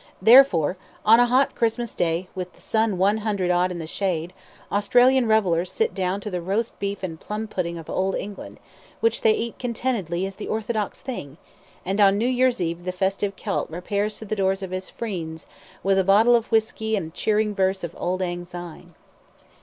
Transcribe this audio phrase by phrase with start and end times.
[0.19, 4.33] Therefore, on a hot Christmas day, with the sun one hundred odd in the shade,
[4.71, 8.59] Australian revellers sit down to the roast beef and plum pudding of Old England,
[8.99, 11.37] which they eat contentedly as the orthodox thing,
[11.85, 15.45] and on New Year's Eve the festive Celt repairs to the doors of his "freends"
[15.83, 18.95] with a bottle of whisky and a cheering verse of Auld Lang Syne.